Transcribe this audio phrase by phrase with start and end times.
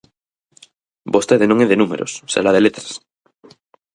[1.13, 2.91] Vostede non é de números, será de letras.